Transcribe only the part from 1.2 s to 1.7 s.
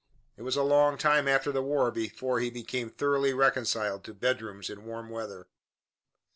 after the